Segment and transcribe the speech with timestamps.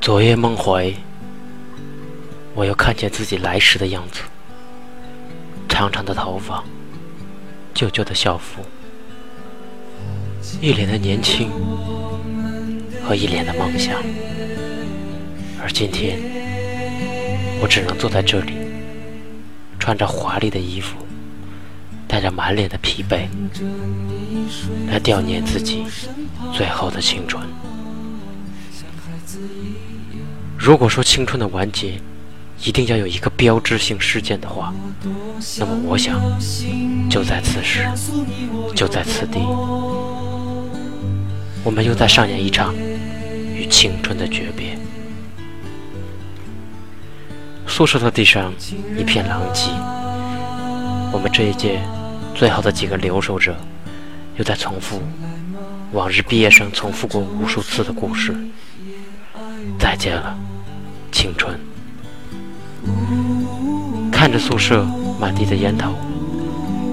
[0.00, 0.96] 昨夜梦回，
[2.54, 4.22] 我又看见自己来时的样子：
[5.68, 6.64] 长长的头发，
[7.74, 8.62] 旧旧的校服，
[10.58, 11.50] 一脸的年轻
[13.04, 13.96] 和一脸的梦想。
[15.62, 16.18] 而今天，
[17.60, 18.54] 我只能坐在这里，
[19.78, 20.96] 穿着华丽的衣服，
[22.08, 23.26] 带着满脸的疲惫，
[24.88, 25.84] 来悼念自己
[26.54, 27.46] 最后的青春。
[30.58, 32.00] 如果说青春的完结
[32.62, 34.74] 一定要有一个标志性事件的话，
[35.58, 36.20] 那么我想
[37.08, 37.88] 就在此时，
[38.74, 39.38] 就在此地，
[41.64, 44.78] 我们又在上演一场与青春的诀别。
[47.66, 48.52] 宿舍的地上
[48.98, 49.70] 一片狼藉，
[51.12, 51.80] 我们这一届
[52.34, 53.56] 最后的几个留守者，
[54.36, 55.00] 又在重复
[55.92, 58.36] 往日毕业生重复过无数次的故事。
[59.80, 60.36] 再见了。
[61.10, 61.58] 青春，
[64.12, 64.86] 看着宿舍
[65.18, 65.94] 满地的烟头，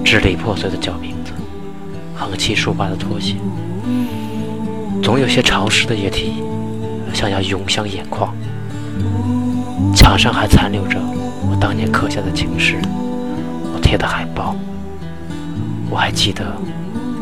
[0.04, 1.32] 支离破碎的脚瓶子，
[2.16, 3.36] 横七竖八的拖鞋，
[5.02, 6.42] 总有些潮湿的液体
[7.14, 8.34] 想要涌向眼眶。
[9.94, 12.80] 墙上还残留着我当年刻下的情诗，
[13.72, 14.56] 我贴的海报。
[15.90, 16.44] 我还记得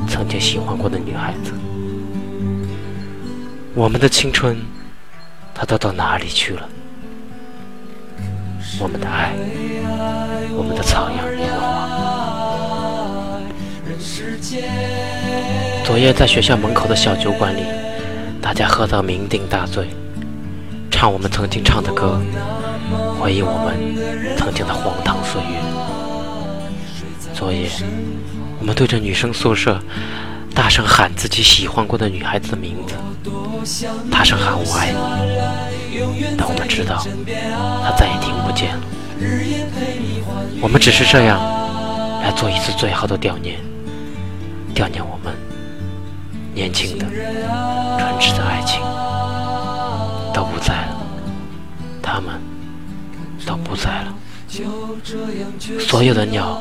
[0.09, 1.53] 曾经喜欢过的女孩子，
[3.75, 4.57] 我们的青春，
[5.59, 6.69] 他都到哪里去了？
[8.79, 9.33] 我们的爱，
[10.55, 13.41] 我们的草样年华。
[15.83, 17.63] 昨夜在学校门口的小酒馆里，
[18.43, 19.89] 大家喝到酩酊大醉，
[20.91, 22.21] 唱我们曾经唱的歌，
[23.19, 23.97] 回忆我们
[24.37, 25.57] 曾经的荒唐岁月。
[27.33, 27.71] 昨夜，
[28.59, 29.81] 我们对着女生宿舍
[30.57, 32.95] 大声喊自己喜欢过的女孩子的名字，
[34.11, 34.97] 大声喊我爱你。
[36.39, 37.07] 但我们知道，
[37.85, 38.83] 他再也听不见了。
[40.63, 41.39] 我们只是这样
[42.23, 43.61] 来做一次最好的悼念，
[44.75, 45.35] 悼念我们
[46.55, 47.05] 年轻的、
[47.99, 48.81] 纯挚的爱情
[50.33, 50.97] 都不在了，
[52.03, 52.41] 他们
[53.45, 54.15] 都不在了。
[55.79, 56.59] 所有的鸟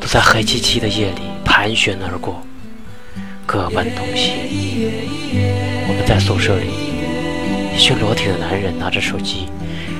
[0.00, 2.40] 都在黑漆漆的夜里盘旋而过，
[3.52, 4.30] 各奔东西。
[5.88, 6.66] 我们在宿舍里。
[7.74, 9.48] 一群裸体的男人拿着手机，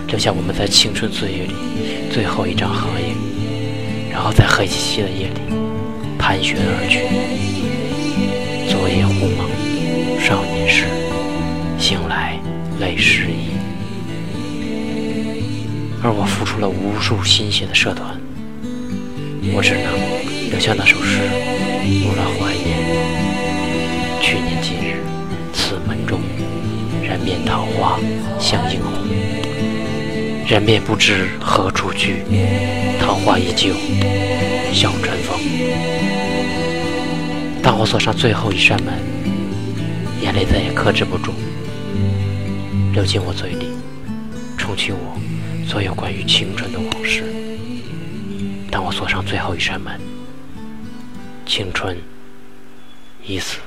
[0.07, 1.55] 留下我们在青春岁月里
[2.13, 3.17] 最后一张合影，
[4.13, 5.41] 然后在黑漆漆的夜里
[6.17, 7.01] 盘旋而去。
[8.71, 9.51] 昨夜忽梦
[10.21, 10.85] 少年时，
[11.77, 12.39] 醒来
[12.79, 13.51] 泪湿衣。
[16.05, 18.21] 而我付出了无数心血的社团，
[19.53, 21.19] 我只能留下那首诗，
[22.05, 23.30] 用来怀念
[24.31, 25.03] 去年今日
[25.53, 26.21] 此门中。
[27.03, 27.99] 人面桃花
[28.39, 28.93] 相映红，
[30.47, 32.23] 人面不知何处去，
[33.01, 33.75] 桃花依旧
[34.73, 35.37] 笑春风。
[37.61, 38.95] 当我锁上最后一扇门，
[40.23, 41.33] 眼泪再也克制不住，
[42.93, 43.71] 流进我嘴里，
[44.57, 45.19] 冲去我
[45.67, 47.25] 所有关于青春的往事。
[48.71, 50.01] 当我锁上最后一扇门，
[51.45, 51.99] 青春
[53.27, 53.59] 已死。